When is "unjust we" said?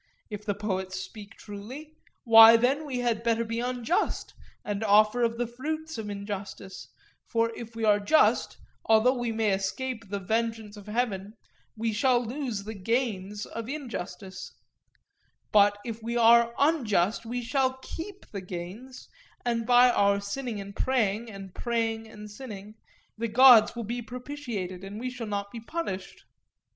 16.57-17.43